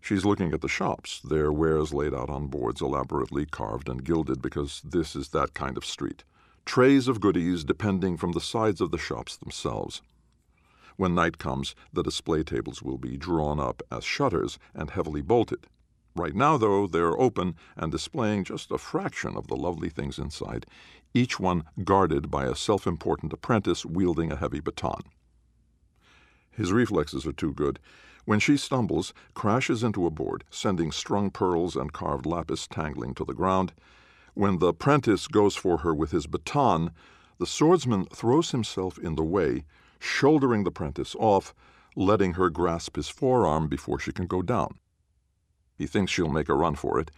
She's 0.02 0.26
looking 0.26 0.54
at 0.54 0.62
the 0.62 0.68
shops, 0.68 1.22
their 1.22 1.52
wares 1.52 1.94
laid 1.94 2.14
out 2.14 2.30
on 2.30 2.48
boards 2.48 2.82
elaborately 2.82 3.46
carved 3.46 3.88
and 3.90 4.04
gilded 4.04 4.42
because 4.42 4.82
this 4.84 5.16
is 5.16 5.30
that 5.30 5.54
kind 5.54 5.78
of 5.78 5.86
street 5.86 6.24
trays 6.68 7.08
of 7.08 7.22
goodies 7.22 7.64
depending 7.64 8.18
from 8.18 8.34
the 8.34 8.42
sides 8.42 8.82
of 8.82 8.92
the 8.92 8.98
shops 8.98 9.38
themselves. 9.38 10.02
When 10.98 11.16
night 11.16 11.38
comes, 11.38 11.74
the 11.94 12.04
display 12.04 12.44
tables 12.44 12.84
will 12.84 12.98
be 12.98 13.16
drawn 13.16 13.60
up 13.60 13.82
as 13.90 14.04
shutters 14.04 14.60
and 14.76 14.90
heavily 14.90 15.22
bolted. 15.22 15.68
Right 16.14 16.36
now, 16.36 16.58
though, 16.58 16.86
they're 16.86 17.18
open 17.18 17.56
and 17.78 17.92
displaying 17.92 18.44
just 18.44 18.72
a 18.72 18.78
fraction 18.78 19.38
of 19.38 19.48
the 19.48 19.56
lovely 19.56 19.90
things 19.90 20.20
inside, 20.20 20.66
each 21.14 21.40
one 21.40 21.64
guarded 21.84 22.30
by 22.30 22.46
a 22.46 22.56
self 22.56 22.86
important 22.86 23.32
apprentice 23.32 23.86
wielding 23.86 24.32
a 24.32 24.36
heavy 24.36 24.60
baton. 24.60 25.04
His 26.52 26.74
reflexes 26.74 27.26
are 27.26 27.32
too 27.34 27.54
good. 27.54 27.80
When 28.28 28.42
she 28.42 28.58
stumbles, 28.58 29.14
crashes 29.34 29.84
into 29.84 30.06
a 30.06 30.12
board, 30.12 30.44
sending 30.50 30.92
strung 30.92 31.32
pearls 31.32 31.78
and 31.78 31.94
carved 31.94 32.26
lapis 32.26 32.68
tangling 32.68 33.14
to 33.14 33.24
the 33.24 33.34
ground. 33.34 33.72
When 34.34 34.60
the 34.60 34.74
prentice 34.74 35.28
goes 35.28 35.56
for 35.56 35.78
her 35.78 35.96
with 35.96 36.12
his 36.12 36.28
baton, 36.28 36.92
the 37.38 37.46
swordsman 37.46 38.04
throws 38.08 38.52
himself 38.52 38.98
in 38.98 39.16
the 39.16 39.24
way, 39.24 39.64
shouldering 39.98 40.66
the 40.66 40.72
prentice 40.72 41.16
off, 41.18 41.56
letting 41.96 42.34
her 42.34 42.50
grasp 42.50 42.98
his 42.98 43.08
forearm 43.08 43.70
before 43.70 43.98
she 43.98 44.12
can 44.12 44.28
go 44.28 44.42
down. 44.42 44.78
He 45.78 45.88
thinks 45.88 46.12
she'll 46.12 46.28
make 46.28 46.50
a 46.50 46.54
run 46.54 46.76
for 46.76 47.00
it, 47.00 47.12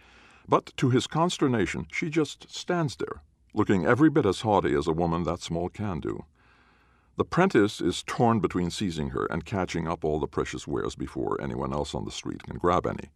but 0.46 0.72
to 0.76 0.90
his 0.90 1.08
consternation, 1.08 1.88
she 1.90 2.08
just 2.08 2.48
stands 2.54 2.94
there, 2.94 3.24
looking 3.52 3.84
every 3.84 4.10
bit 4.10 4.26
as 4.26 4.42
haughty 4.42 4.74
as 4.76 4.86
a 4.86 4.92
woman 4.92 5.24
that 5.24 5.40
small 5.40 5.70
can 5.70 5.98
do. 5.98 6.24
The 7.16 7.24
prentice 7.24 7.80
is 7.80 8.02
torn 8.02 8.40
between 8.40 8.70
seizing 8.70 9.10
her 9.10 9.26
and 9.26 9.44
catching 9.44 9.86
up 9.86 10.04
all 10.04 10.18
the 10.18 10.26
precious 10.26 10.66
wares 10.66 10.94
before 10.94 11.40
anyone 11.40 11.72
else 11.72 11.94
on 11.94 12.04
the 12.04 12.10
street 12.10 12.42
can 12.44 12.56
grab 12.56 12.86
any. 12.86 13.10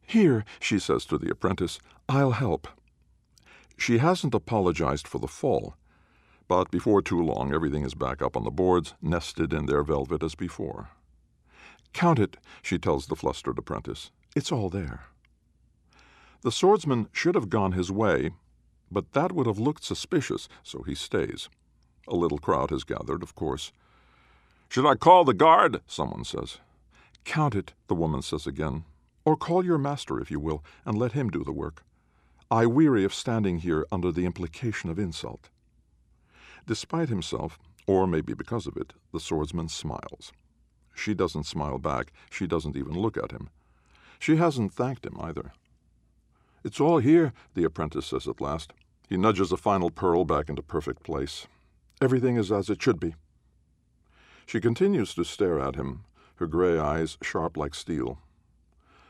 Here, 0.00 0.44
she 0.60 0.78
says 0.78 1.04
to 1.06 1.18
the 1.18 1.30
apprentice, 1.30 1.80
I'll 2.08 2.32
help. 2.32 2.68
She 3.76 3.98
hasn't 3.98 4.34
apologized 4.34 5.08
for 5.08 5.18
the 5.18 5.26
fall, 5.26 5.76
but 6.48 6.70
before 6.70 7.02
too 7.02 7.20
long 7.20 7.52
everything 7.52 7.84
is 7.84 7.94
back 7.94 8.22
up 8.22 8.36
on 8.36 8.44
the 8.44 8.50
boards, 8.50 8.94
nested 9.02 9.52
in 9.52 9.66
their 9.66 9.82
velvet 9.82 10.22
as 10.22 10.34
before. 10.34 10.90
Count 11.92 12.18
it, 12.18 12.36
she 12.62 12.78
tells 12.78 13.06
the 13.06 13.16
flustered 13.16 13.58
apprentice. 13.58 14.12
It's 14.36 14.52
all 14.52 14.68
there. 14.68 15.06
The 16.42 16.52
swordsman 16.52 17.08
should 17.12 17.34
have 17.34 17.48
gone 17.48 17.72
his 17.72 17.90
way, 17.90 18.30
but 18.90 19.12
that 19.12 19.32
would 19.32 19.46
have 19.46 19.58
looked 19.58 19.82
suspicious, 19.82 20.48
so 20.62 20.82
he 20.82 20.94
stays. 20.94 21.48
A 22.08 22.16
little 22.16 22.38
crowd 22.38 22.70
has 22.70 22.84
gathered, 22.84 23.22
of 23.22 23.34
course. 23.34 23.72
Should 24.68 24.86
I 24.86 24.94
call 24.94 25.24
the 25.24 25.34
guard? 25.34 25.80
someone 25.86 26.24
says. 26.24 26.58
Count 27.24 27.54
it, 27.54 27.72
the 27.88 27.94
woman 27.94 28.22
says 28.22 28.46
again. 28.46 28.84
Or 29.24 29.36
call 29.36 29.64
your 29.64 29.78
master, 29.78 30.20
if 30.20 30.30
you 30.30 30.38
will, 30.38 30.64
and 30.84 30.96
let 30.96 31.12
him 31.12 31.30
do 31.30 31.42
the 31.42 31.52
work. 31.52 31.84
I 32.50 32.66
weary 32.66 33.04
of 33.04 33.12
standing 33.12 33.58
here 33.58 33.86
under 33.90 34.12
the 34.12 34.24
implication 34.24 34.88
of 34.88 34.98
insult. 34.98 35.48
Despite 36.66 37.08
himself, 37.08 37.58
or 37.86 38.06
maybe 38.06 38.34
because 38.34 38.66
of 38.66 38.76
it, 38.76 38.92
the 39.12 39.20
swordsman 39.20 39.68
smiles. 39.68 40.32
She 40.94 41.14
doesn't 41.14 41.44
smile 41.44 41.78
back. 41.78 42.12
She 42.30 42.46
doesn't 42.46 42.76
even 42.76 42.94
look 42.98 43.16
at 43.16 43.32
him. 43.32 43.50
She 44.18 44.36
hasn't 44.36 44.72
thanked 44.72 45.04
him 45.04 45.16
either. 45.20 45.52
It's 46.64 46.80
all 46.80 46.98
here, 46.98 47.32
the 47.54 47.64
apprentice 47.64 48.06
says 48.06 48.26
at 48.26 48.40
last. 48.40 48.72
He 49.08 49.16
nudges 49.16 49.52
a 49.52 49.56
final 49.56 49.90
pearl 49.90 50.24
back 50.24 50.48
into 50.48 50.62
perfect 50.62 51.02
place. 51.02 51.46
Everything 52.00 52.36
is 52.36 52.52
as 52.52 52.68
it 52.68 52.82
should 52.82 53.00
be. 53.00 53.14
She 54.46 54.60
continues 54.60 55.14
to 55.14 55.24
stare 55.24 55.58
at 55.60 55.76
him, 55.76 56.04
her 56.36 56.46
gray 56.46 56.78
eyes 56.78 57.16
sharp 57.22 57.56
like 57.56 57.74
steel. 57.74 58.18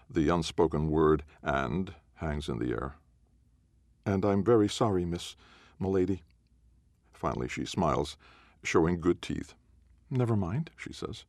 The 0.08 0.28
unspoken 0.28 0.88
word 0.88 1.24
and 1.42 1.92
hangs 2.14 2.48
in 2.48 2.58
the 2.58 2.70
air. 2.70 2.94
And 4.04 4.24
I'm 4.24 4.44
very 4.44 4.68
sorry, 4.68 5.04
Miss 5.04 5.34
Milady. 5.80 6.22
Finally, 7.12 7.48
she 7.48 7.64
smiles, 7.64 8.16
showing 8.62 9.00
good 9.00 9.20
teeth. 9.20 9.54
Never 10.08 10.36
mind, 10.36 10.70
she 10.76 10.92
says. 10.92 11.24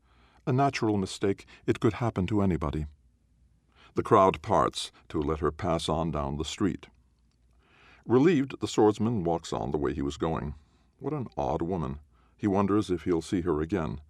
A 0.45 0.53
natural 0.53 0.97
mistake. 0.97 1.45
It 1.65 1.79
could 1.79 1.93
happen 1.93 2.27
to 2.27 2.41
anybody. 2.41 2.85
The 3.95 4.03
crowd 4.03 4.43
parts 4.43 4.91
to 5.09 5.19
let 5.19 5.39
her 5.39 5.51
pass 5.51 5.89
on 5.89 6.11
down 6.11 6.37
the 6.37 6.45
street. 6.45 6.85
Relieved, 8.05 8.59
the 8.61 8.67
swordsman 8.67 9.23
walks 9.23 9.51
on 9.51 9.71
the 9.71 9.77
way 9.77 9.93
he 9.93 10.03
was 10.03 10.17
going. 10.17 10.53
What 10.99 11.13
an 11.13 11.27
odd 11.37 11.61
woman. 11.61 11.99
He 12.35 12.47
wonders 12.47 12.89
if 12.89 13.03
he'll 13.03 13.21
see 13.21 13.41
her 13.41 13.61
again. 13.61 14.01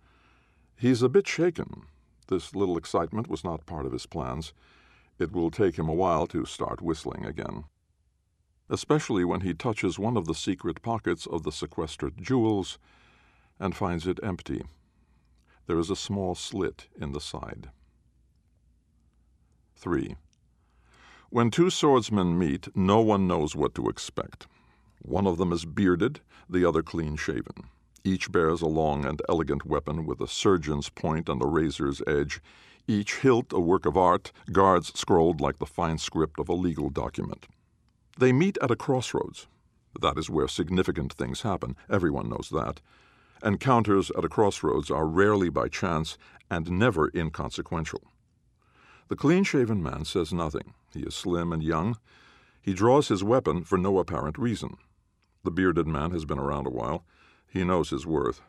He's 0.77 1.01
a 1.01 1.09
bit 1.09 1.27
shaken. 1.27 1.83
This 2.27 2.55
little 2.55 2.77
excitement 2.77 3.27
was 3.27 3.43
not 3.43 3.65
part 3.65 3.85
of 3.85 3.91
his 3.91 4.05
plans. 4.05 4.53
It 5.19 5.31
will 5.31 5.51
take 5.51 5.77
him 5.77 5.89
a 5.89 5.93
while 5.93 6.27
to 6.27 6.45
start 6.45 6.81
whistling 6.81 7.25
again. 7.25 7.65
Especially 8.69 9.23
when 9.23 9.41
he 9.41 9.53
touches 9.53 9.97
one 9.97 10.17
of 10.17 10.25
the 10.25 10.35
secret 10.35 10.81
pockets 10.81 11.25
of 11.25 11.43
the 11.43 11.51
sequestered 11.51 12.21
jewels 12.21 12.77
and 13.59 13.75
finds 13.75 14.05
it 14.05 14.19
empty. 14.21 14.63
There 15.65 15.79
is 15.79 15.89
a 15.89 15.95
small 15.95 16.35
slit 16.35 16.87
in 16.99 17.11
the 17.11 17.21
side. 17.21 17.69
3. 19.75 20.15
When 21.29 21.51
two 21.51 21.69
swordsmen 21.69 22.37
meet, 22.37 22.75
no 22.75 23.01
one 23.01 23.27
knows 23.27 23.55
what 23.55 23.75
to 23.75 23.89
expect. 23.89 24.47
One 25.01 25.27
of 25.27 25.37
them 25.37 25.51
is 25.51 25.65
bearded, 25.65 26.21
the 26.49 26.65
other 26.65 26.83
clean 26.83 27.15
shaven. 27.15 27.69
Each 28.03 28.31
bears 28.31 28.61
a 28.61 28.67
long 28.67 29.05
and 29.05 29.21
elegant 29.27 29.65
weapon 29.65 30.05
with 30.05 30.21
a 30.21 30.27
surgeon's 30.27 30.89
point 30.89 31.29
and 31.29 31.41
a 31.41 31.45
razor's 31.45 32.01
edge, 32.07 32.41
each 32.87 33.15
hilt 33.15 33.51
a 33.51 33.59
work 33.59 33.85
of 33.85 33.97
art, 33.97 34.31
guards 34.51 34.97
scrolled 34.97 35.41
like 35.41 35.59
the 35.59 35.65
fine 35.65 35.97
script 35.97 36.39
of 36.39 36.47
a 36.47 36.53
legal 36.53 36.89
document. 36.89 37.47
They 38.17 38.31
meet 38.31 38.57
at 38.61 38.71
a 38.71 38.75
crossroads. 38.77 39.47
That 39.99 40.17
is 40.17 40.29
where 40.29 40.47
significant 40.47 41.13
things 41.13 41.41
happen, 41.41 41.75
everyone 41.89 42.29
knows 42.29 42.49
that. 42.53 42.81
Encounters 43.43 44.09
at 44.17 44.25
a 44.25 44.29
crossroads 44.29 44.89
are 44.89 45.05
rarely 45.05 45.49
by 45.49 45.67
chance 45.67 46.17
and 46.49 46.71
never 46.71 47.11
inconsequential. 47.13 48.01
The 49.09 49.15
clean 49.15 49.43
shaven 49.43 49.83
man 49.83 50.05
says 50.05 50.33
nothing. 50.33 50.73
He 50.93 51.01
is 51.01 51.13
slim 51.13 51.53
and 51.53 51.63
young. 51.63 51.97
He 52.61 52.73
draws 52.73 53.09
his 53.09 53.23
weapon 53.23 53.63
for 53.63 53.77
no 53.77 53.99
apparent 53.99 54.37
reason. 54.37 54.77
The 55.47 55.51
bearded 55.51 55.87
man 55.87 56.11
has 56.11 56.25
been 56.25 56.39
around 56.39 56.67
a 56.67 56.71
while. 56.71 57.05
He 57.47 57.63
knows 57.63 57.89
his 57.89 58.05
worth. 58.05 58.41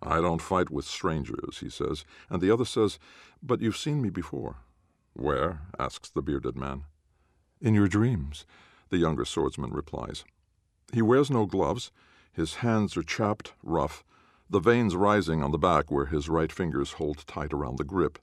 I 0.00 0.20
don't 0.20 0.40
fight 0.40 0.70
with 0.70 0.84
strangers, 0.84 1.58
he 1.58 1.68
says, 1.68 2.04
and 2.30 2.40
the 2.40 2.52
other 2.52 2.64
says, 2.64 3.00
But 3.42 3.60
you've 3.60 3.76
seen 3.76 4.00
me 4.00 4.10
before. 4.10 4.58
Where? 5.12 5.62
asks 5.76 6.08
the 6.08 6.22
bearded 6.22 6.54
man. 6.54 6.84
In 7.60 7.74
your 7.74 7.88
dreams, 7.88 8.46
the 8.90 8.98
younger 8.98 9.24
swordsman 9.24 9.72
replies. 9.72 10.24
He 10.92 11.02
wears 11.02 11.32
no 11.32 11.46
gloves. 11.46 11.90
His 12.32 12.54
hands 12.62 12.96
are 12.96 13.02
chapped, 13.02 13.52
rough, 13.64 14.04
the 14.48 14.60
veins 14.60 14.94
rising 14.94 15.42
on 15.42 15.50
the 15.50 15.58
back 15.58 15.90
where 15.90 16.06
his 16.06 16.28
right 16.28 16.52
fingers 16.52 16.92
hold 16.92 17.26
tight 17.26 17.52
around 17.52 17.78
the 17.78 17.82
grip. 17.82 18.20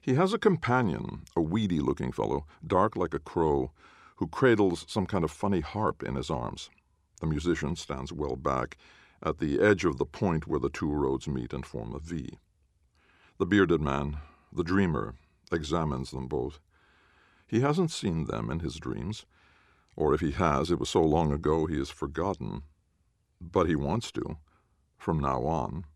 He 0.00 0.14
has 0.14 0.32
a 0.32 0.38
companion, 0.38 1.24
a 1.34 1.40
weedy 1.40 1.80
looking 1.80 2.12
fellow, 2.12 2.46
dark 2.64 2.94
like 2.94 3.12
a 3.12 3.18
crow, 3.18 3.72
who 4.18 4.28
cradles 4.28 4.84
some 4.86 5.06
kind 5.06 5.24
of 5.24 5.32
funny 5.32 5.62
harp 5.62 6.04
in 6.04 6.14
his 6.14 6.30
arms. 6.30 6.70
The 7.24 7.30
musician 7.30 7.74
stands 7.74 8.12
well 8.12 8.36
back, 8.36 8.76
at 9.22 9.38
the 9.38 9.58
edge 9.58 9.86
of 9.86 9.96
the 9.96 10.04
point 10.04 10.46
where 10.46 10.60
the 10.60 10.68
two 10.68 10.92
roads 10.92 11.26
meet 11.26 11.54
and 11.54 11.64
form 11.64 11.94
a 11.94 11.98
V. 11.98 12.38
The 13.38 13.46
bearded 13.46 13.80
man, 13.80 14.18
the 14.52 14.62
dreamer, 14.62 15.14
examines 15.50 16.10
them 16.10 16.28
both. 16.28 16.60
He 17.46 17.60
hasn't 17.60 17.90
seen 17.90 18.26
them 18.26 18.50
in 18.50 18.58
his 18.58 18.76
dreams, 18.76 19.24
or 19.96 20.12
if 20.12 20.20
he 20.20 20.32
has, 20.32 20.70
it 20.70 20.78
was 20.78 20.90
so 20.90 21.00
long 21.00 21.32
ago 21.32 21.64
he 21.64 21.78
has 21.78 21.88
forgotten. 21.88 22.64
But 23.40 23.68
he 23.68 23.74
wants 23.74 24.12
to, 24.12 24.36
from 24.98 25.18
now 25.18 25.46
on. 25.46 25.86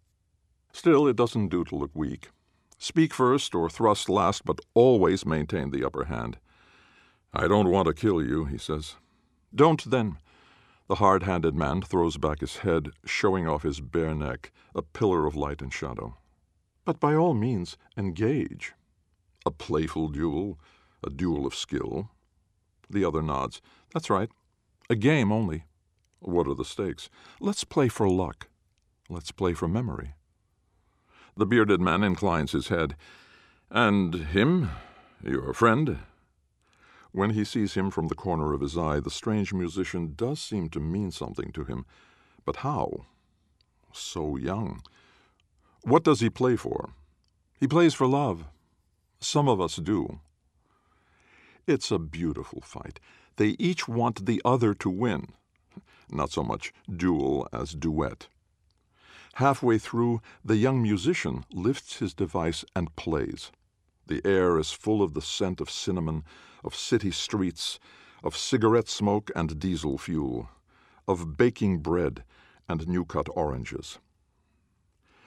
Still, 0.73 1.07
it 1.07 1.17
doesn't 1.17 1.49
do 1.49 1.63
to 1.65 1.77
look 1.77 1.91
weak. 1.93 2.31
Speak 2.79 3.13
first 3.13 3.55
or 3.55 3.69
thrust 3.69 4.09
last, 4.09 4.47
but 4.47 4.63
always 4.73 5.27
maintain 5.27 5.73
the 5.73 5.85
upper 5.85 6.05
hand. 6.05 6.39
I 7.35 7.47
don't 7.47 7.69
want 7.69 7.87
to 7.87 7.93
kill 7.93 8.23
you, 8.23 8.47
he 8.47 8.57
says. 8.57 8.95
Don't, 9.55 9.91
then, 9.91 10.17
the 10.89 10.97
hard 10.97 11.23
handed 11.23 11.55
man 11.55 11.83
throws 11.83 12.17
back 12.17 12.41
his 12.41 12.59
head, 12.59 12.89
showing 13.05 13.47
off 13.47 13.63
his 13.63 13.81
bare 13.81 14.15
neck, 14.15 14.51
a 14.75 14.83
pillar 14.83 15.27
of 15.27 15.37
light 15.37 15.61
and 15.61 15.73
shadow. 15.73 16.17
But 16.87 16.99
by 16.99 17.15
all 17.15 17.35
means, 17.35 17.77
engage. 17.97 18.73
A 19.45 19.51
playful 19.51 20.09
duel, 20.09 20.59
a 21.05 21.11
duel 21.11 21.47
of 21.47 21.55
skill. 21.55 22.11
The 22.89 23.05
other 23.05 23.23
nods. 23.23 23.61
That's 23.93 24.09
right. 24.09 24.31
A 24.89 24.97
game 24.97 25.31
only. 25.31 25.65
What 26.21 26.49
are 26.49 26.55
the 26.55 26.65
stakes? 26.65 27.11
Let's 27.39 27.65
play 27.65 27.89
for 27.89 28.09
luck. 28.09 28.49
Let's 29.11 29.31
play 29.31 29.53
for 29.53 29.69
memory. 29.69 30.15
The 31.37 31.47
bearded 31.47 31.83
man 31.83 32.03
inclines 32.03 32.53
his 32.53 32.69
head. 32.69 32.97
And 33.71 34.15
him? 34.15 34.71
Your 35.23 35.53
friend? 35.53 35.99
When 37.19 37.31
he 37.31 37.43
sees 37.43 37.75
him 37.75 37.91
from 37.91 38.07
the 38.07 38.15
corner 38.15 38.53
of 38.53 38.61
his 38.61 38.79
eye, 38.79 39.01
the 39.01 39.11
strange 39.11 39.53
musician 39.53 40.13
does 40.15 40.39
seem 40.41 40.69
to 40.69 40.79
mean 40.79 41.11
something 41.11 41.51
to 41.51 41.65
him. 41.65 41.85
But 42.45 42.59
how? 42.59 43.07
So 43.93 44.37
young. 44.37 44.83
What 45.83 46.05
does 46.05 46.21
he 46.21 46.31
play 46.31 46.55
for? 46.55 46.91
He 47.59 47.67
plays 47.67 47.93
for 47.93 48.07
love. 48.07 48.45
Some 49.19 49.49
of 49.49 49.61
us 49.61 49.75
do. 49.75 50.21
It's 51.67 51.91
a 51.91 51.99
beautiful 51.99 52.61
fight. 52.61 53.01
They 53.35 53.57
each 53.59 53.89
want 53.89 54.25
the 54.25 54.41
other 54.45 54.73
to 54.75 54.89
win. 54.89 55.31
Not 56.09 56.31
so 56.31 56.45
much 56.45 56.73
duel 56.89 57.49
as 57.53 57.75
duet. 57.75 58.29
Halfway 59.35 59.79
through, 59.79 60.21
the 60.45 60.57
young 60.57 60.81
musician 60.81 61.45
lifts 61.53 61.97
his 61.97 62.15
device 62.15 62.65
and 62.77 62.95
plays. 62.95 63.51
The 64.09 64.23
air 64.25 64.59
is 64.59 64.73
full 64.73 65.03
of 65.03 65.13
the 65.13 65.21
scent 65.21 65.61
of 65.61 65.71
cinnamon, 65.71 66.25
of 66.65 66.75
city 66.75 67.11
streets, 67.11 67.79
of 68.25 68.37
cigarette 68.37 68.89
smoke 68.89 69.31
and 69.37 69.59
diesel 69.59 69.99
fuel, 69.99 70.49
of 71.07 71.37
baking 71.37 71.81
bread 71.81 72.25
and 72.71 72.89
new 72.89 73.05
cut 73.05 73.29
oranges. 73.37 73.99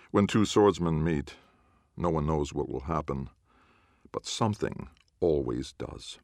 When 0.10 0.26
two 0.26 0.46
swordsmen 0.46 1.04
meet, 1.04 1.36
no 1.96 2.10
one 2.10 2.26
knows 2.26 2.54
what 2.54 2.70
will 2.70 2.82
happen, 2.82 3.30
but 4.12 4.26
something 4.26 4.90
always 5.20 5.74
does. 5.74 6.18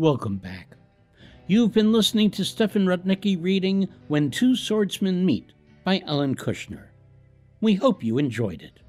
Welcome 0.00 0.38
back. 0.38 0.78
You've 1.46 1.74
been 1.74 1.92
listening 1.92 2.30
to 2.30 2.42
Stefan 2.42 2.86
Rudnicki 2.86 3.36
reading 3.38 3.86
When 4.08 4.30
Two 4.30 4.56
Swordsmen 4.56 5.26
Meet 5.26 5.52
by 5.84 6.00
Ellen 6.06 6.36
Kushner. 6.36 6.84
We 7.60 7.74
hope 7.74 8.02
you 8.02 8.16
enjoyed 8.16 8.62
it. 8.62 8.80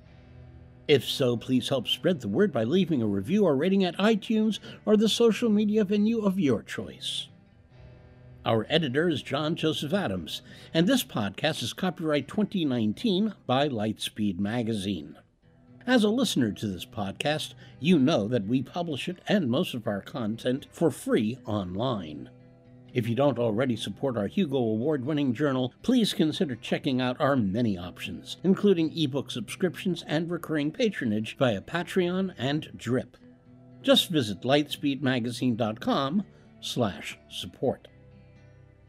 If 0.87 1.03
so, 1.03 1.35
please 1.35 1.67
help 1.67 1.89
spread 1.89 2.21
the 2.21 2.29
word 2.29 2.53
by 2.53 2.63
leaving 2.63 3.01
a 3.01 3.07
review 3.07 3.43
or 3.43 3.57
rating 3.57 3.83
at 3.83 3.97
iTunes 3.97 4.59
or 4.85 4.95
the 4.95 5.09
social 5.09 5.49
media 5.49 5.83
venue 5.83 6.21
of 6.21 6.39
your 6.39 6.63
choice. 6.63 7.27
Our 8.45 8.65
editor 8.69 9.09
is 9.09 9.21
John 9.21 9.57
Joseph 9.57 9.93
Adams, 9.93 10.41
and 10.73 10.87
this 10.87 11.03
podcast 11.03 11.61
is 11.61 11.73
copyright 11.73 12.29
2019 12.29 13.33
by 13.45 13.67
Lightspeed 13.67 14.39
Magazine. 14.39 15.17
As 15.87 16.03
a 16.03 16.09
listener 16.09 16.51
to 16.51 16.67
this 16.67 16.85
podcast, 16.85 17.53
you 17.79 17.97
know 17.97 18.27
that 18.27 18.45
we 18.45 18.61
publish 18.61 19.09
it 19.09 19.17
and 19.27 19.49
most 19.49 19.73
of 19.73 19.87
our 19.87 20.01
content 20.01 20.67
for 20.71 20.91
free 20.91 21.39
online. 21.45 22.29
If 22.93 23.07
you 23.07 23.15
don't 23.15 23.39
already 23.39 23.75
support 23.75 24.17
our 24.17 24.27
Hugo 24.27 24.57
Award 24.57 25.05
winning 25.05 25.33
journal, 25.33 25.73
please 25.81 26.13
consider 26.13 26.55
checking 26.55 26.99
out 27.01 27.19
our 27.19 27.35
many 27.35 27.77
options, 27.77 28.37
including 28.43 28.95
ebook 28.95 29.31
subscriptions 29.31 30.03
and 30.07 30.29
recurring 30.29 30.71
patronage 30.71 31.37
via 31.37 31.61
Patreon 31.61 32.33
and 32.37 32.69
Drip. 32.75 33.17
Just 33.81 34.09
visit 34.09 34.41
lightspeedmagazine.com 34.41 36.23
slash 36.59 37.17
support. 37.29 37.87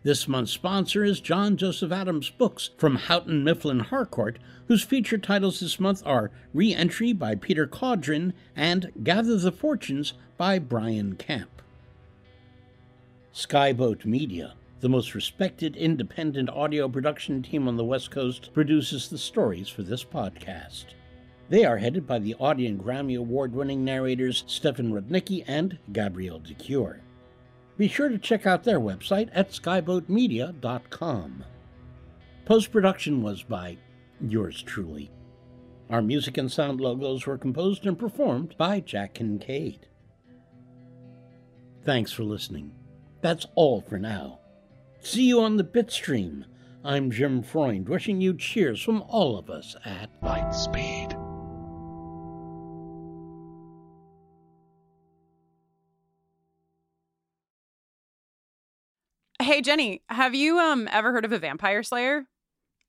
This 0.04 0.26
month's 0.26 0.50
sponsor 0.50 1.04
is 1.04 1.20
John 1.20 1.56
Joseph 1.56 1.92
Adams 1.92 2.28
Books 2.28 2.70
from 2.76 2.96
Houghton 2.96 3.44
Mifflin 3.44 3.78
Harcourt, 3.78 4.40
whose 4.66 4.82
feature 4.82 5.18
titles 5.18 5.60
this 5.60 5.78
month 5.78 6.02
are 6.04 6.32
Re 6.52 6.74
Entry 6.74 7.12
by 7.12 7.36
Peter 7.36 7.68
Cawdron 7.68 8.32
and 8.56 8.90
Gather 9.04 9.36
the 9.36 9.52
Fortunes 9.52 10.14
by 10.36 10.58
Brian 10.58 11.14
Camp. 11.14 11.62
Skyboat 13.32 14.04
Media, 14.04 14.54
the 14.80 14.88
most 14.88 15.14
respected 15.14 15.76
independent 15.76 16.50
audio 16.50 16.88
production 16.88 17.40
team 17.40 17.68
on 17.68 17.76
the 17.76 17.84
West 17.84 18.10
Coast, 18.10 18.52
produces 18.52 19.08
the 19.08 19.18
stories 19.18 19.68
for 19.68 19.82
this 19.84 20.02
podcast. 20.02 20.86
They 21.48 21.64
are 21.64 21.78
headed 21.78 22.08
by 22.08 22.18
the 22.18 22.34
Audie 22.40 22.66
and 22.66 22.82
Grammy 22.82 23.16
Award 23.16 23.54
winning 23.54 23.84
narrators 23.84 24.42
Stefan 24.48 24.92
Rudnicki 24.92 25.44
and 25.46 25.78
Gabrielle 25.92 26.40
de 26.40 26.54
Cuir. 26.54 27.02
Be 27.76 27.88
sure 27.88 28.08
to 28.08 28.18
check 28.18 28.46
out 28.46 28.64
their 28.64 28.80
website 28.80 29.30
at 29.32 29.50
skyboatmedia.com. 29.50 31.44
Post 32.44 32.72
production 32.72 33.22
was 33.22 33.42
by 33.42 33.78
yours 34.20 34.62
truly. 34.62 35.10
Our 35.90 36.02
music 36.02 36.38
and 36.38 36.50
sound 36.50 36.80
logos 36.80 37.26
were 37.26 37.38
composed 37.38 37.86
and 37.86 37.98
performed 37.98 38.56
by 38.56 38.80
Jack 38.80 39.14
Kincaid. 39.14 39.86
Thanks 41.84 42.12
for 42.12 42.24
listening. 42.24 42.72
That's 43.20 43.46
all 43.54 43.80
for 43.82 43.98
now. 43.98 44.40
See 45.00 45.24
you 45.24 45.40
on 45.40 45.56
the 45.56 45.64
Bitstream. 45.64 46.44
I'm 46.84 47.10
Jim 47.10 47.42
Freund, 47.42 47.88
wishing 47.88 48.20
you 48.20 48.34
cheers 48.34 48.82
from 48.82 49.02
all 49.02 49.38
of 49.38 49.50
us 49.50 49.76
at 49.84 50.10
Lightspeed. 50.22 51.21
Hey 59.52 59.60
Jenny, 59.60 60.00
have 60.08 60.34
you 60.34 60.58
um 60.58 60.88
ever 60.90 61.12
heard 61.12 61.26
of 61.26 61.32
a 61.32 61.38
vampire 61.38 61.82
slayer? 61.82 62.24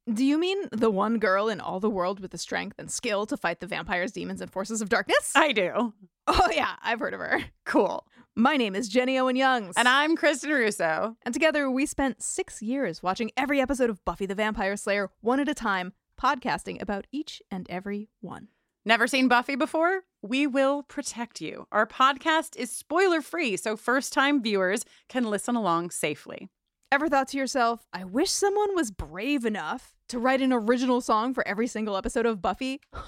Do 0.10 0.23
you 0.23 0.38
mean 0.38 0.69
the 0.71 0.89
one 0.89 1.19
girl 1.19 1.49
in 1.49 1.60
all 1.60 1.82
the 1.82 1.89
world 1.89 2.21
with 2.21 2.32
the 2.32 2.38
strength 2.38 2.80
and 2.80 2.89
skill 2.89 3.26
to 3.26 3.36
fight 3.36 3.60
the 3.60 3.67
vampires, 3.67 4.13
demons, 4.13 4.39
and 4.39 4.49
forces 4.49 4.82
of 4.82 4.88
darkness? 4.88 5.34
I 5.36 5.52
do. 5.52 5.93
Oh, 6.26 6.49
yeah, 6.54 6.76
I've 6.82 7.02
heard 7.02 7.13
of 7.13 7.19
her. 7.19 7.41
Cool. 7.65 8.08
My 8.34 8.56
name 8.56 8.76
is 8.76 8.88
Jenny 8.88 9.19
Owen 9.19 9.36
Youngs. 9.36 9.76
And 9.76 9.89
I'm 9.89 10.15
Kristin 10.15 10.52
Russo. 10.52 11.17
And 11.23 11.34
together 11.34 11.69
we 11.69 11.86
spent 11.86 12.23
six 12.23 12.62
years 12.62 13.04
watching 13.04 13.32
every 13.36 13.60
episode 13.60 13.89
of 13.89 14.04
Buffy 14.06 14.26
the 14.26 14.34
Vampire 14.34 14.78
Slayer 14.78 15.10
one 15.19 15.41
at 15.41 15.49
a 15.49 15.54
time, 15.54 15.91
podcasting 16.17 16.82
about 16.82 17.08
each 17.12 17.41
and 17.52 17.69
every 17.69 18.08
one. 18.21 18.47
Never 18.86 19.06
seen 19.08 19.28
Buffy 19.28 19.58
before? 19.58 20.04
We 20.25 20.47
will 20.47 20.83
protect 20.83 21.41
you. 21.41 21.67
Our 21.69 21.86
podcast 21.86 22.55
is 22.55 22.71
spoiler 22.71 23.21
free, 23.21 23.57
so 23.57 23.75
first 23.75 24.13
time 24.13 24.41
viewers 24.41 24.86
can 25.09 25.25
listen 25.25 25.57
along 25.57 25.89
safely. 25.89 26.47
Ever 26.93 27.09
thought 27.09 27.27
to 27.29 27.38
yourself, 27.38 27.86
I 27.91 28.05
wish 28.05 28.31
someone 28.31 28.73
was 28.73 28.89
brave 28.89 29.43
enough 29.43 29.93
to 30.07 30.19
write 30.19 30.41
an 30.41 30.53
original 30.53 31.01
song 31.01 31.33
for 31.33 31.45
every 31.45 31.67
single 31.67 31.97
episode 31.97 32.25
of 32.25 32.41
Buffy? 32.41 32.79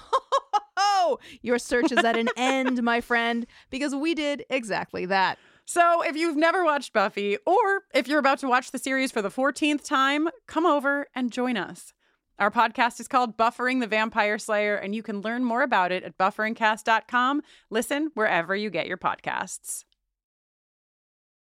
Your 1.40 1.58
search 1.58 1.90
is 1.90 2.04
at 2.04 2.18
an 2.18 2.28
end, 2.36 2.82
my 2.82 3.00
friend, 3.00 3.46
because 3.70 3.94
we 3.94 4.14
did 4.14 4.44
exactly 4.50 5.06
that. 5.06 5.38
So, 5.64 6.02
if 6.02 6.16
you've 6.16 6.36
never 6.36 6.64
watched 6.64 6.92
Buffy, 6.92 7.38
or 7.46 7.84
if 7.94 8.08
you're 8.08 8.18
about 8.18 8.40
to 8.40 8.48
watch 8.48 8.72
the 8.72 8.78
series 8.78 9.10
for 9.10 9.22
the 9.22 9.30
14th 9.30 9.84
time, 9.84 10.28
come 10.46 10.66
over 10.66 11.06
and 11.14 11.32
join 11.32 11.56
us. 11.56 11.94
Our 12.38 12.50
podcast 12.50 13.00
is 13.00 13.08
called 13.08 13.38
Buffering 13.38 13.80
the 13.80 13.86
Vampire 13.86 14.38
Slayer, 14.38 14.76
and 14.76 14.94
you 14.94 15.02
can 15.02 15.22
learn 15.22 15.42
more 15.42 15.62
about 15.62 15.90
it 15.90 16.02
at 16.04 16.18
bufferingcast.com. 16.18 17.40
Listen 17.70 18.10
wherever 18.12 18.54
you 18.54 18.68
get 18.68 18.86
your 18.86 18.98
podcasts. 18.98 19.84